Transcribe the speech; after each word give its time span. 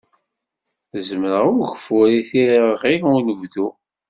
Zemreɣ 1.07 1.45
i 1.49 1.53
ugeffur 1.59 2.09
i 2.19 2.21
tirɣi 2.29 2.95
n 3.01 3.09
unebdu. 3.17 3.67